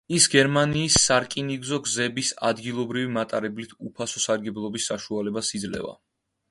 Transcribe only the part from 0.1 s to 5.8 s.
ის გერმანიის სარკინიგზო გზების ადგილობრივი მატარებლებით უფასო სარგებლობის საშუალებას